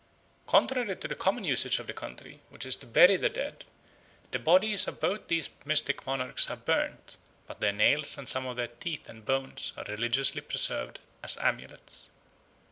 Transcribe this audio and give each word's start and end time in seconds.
Contrary 0.47 0.95
to 0.95 1.07
the 1.07 1.13
common 1.13 1.43
usage 1.43 1.77
of 1.77 1.85
the 1.85 1.93
country, 1.93 2.39
which 2.49 2.65
is 2.65 2.75
to 2.75 2.87
bury 2.87 3.17
the 3.17 3.29
dead, 3.29 3.65
the 4.31 4.39
bodies 4.39 4.87
of 4.87 4.99
both 4.99 5.27
these 5.27 5.51
mystic 5.63 6.07
monarchs 6.07 6.49
are 6.49 6.55
burnt, 6.57 7.17
but 7.45 7.59
their 7.59 7.71
nails 7.71 8.17
and 8.17 8.27
some 8.27 8.47
of 8.47 8.55
their 8.55 8.65
teeth 8.65 9.07
and 9.07 9.27
bones 9.27 9.73
are 9.77 9.85
religiously 9.87 10.41
preserved 10.41 10.97
as 11.23 11.37
amulets. 11.37 12.09